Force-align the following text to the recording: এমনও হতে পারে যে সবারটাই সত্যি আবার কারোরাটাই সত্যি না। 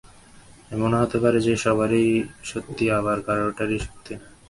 এমনও 0.71 0.97
হতে 1.01 1.17
পারে 1.23 1.39
যে 1.47 1.53
সবারটাই 1.63 2.07
সত্যি 2.43 2.85
আবার 2.99 3.17
কারোরাটাই 3.27 3.79
সত্যি 3.85 4.13
না। 4.15 4.25